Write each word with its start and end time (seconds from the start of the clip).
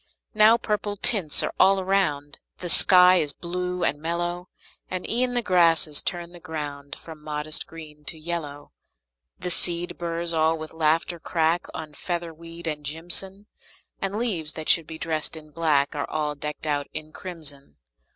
Now 0.33 0.57
purple 0.57 0.97
tints 0.97 1.43
are 1.43 1.53
all 1.59 1.79
around; 1.79 2.39
The 2.57 2.69
sky 2.69 3.17
is 3.17 3.33
blue 3.33 3.83
and 3.83 4.01
mellow; 4.01 4.49
And 4.89 5.07
e'en 5.07 5.35
the 5.35 5.43
grasses 5.43 6.01
turn 6.01 6.31
the 6.31 6.39
ground 6.39 6.95
From 6.97 7.21
modest 7.23 7.67
green 7.67 8.03
to 8.05 8.17
yellow. 8.17 8.71
The 9.37 9.51
seed 9.51 9.99
burrs 9.99 10.33
all 10.33 10.57
with 10.57 10.73
laughter 10.73 11.19
crack 11.19 11.67
On 11.75 11.93
featherweed 11.93 12.65
and 12.65 12.83
jimson; 12.83 13.45
And 14.01 14.15
leaves 14.17 14.53
that 14.53 14.69
should 14.69 14.87
be 14.87 14.97
dressed 14.97 15.37
in 15.37 15.51
black 15.51 15.93
Are 15.95 16.09
all 16.09 16.33
decked 16.33 16.65
out 16.65 16.87
in 16.93 17.11
crimson. 17.11 17.75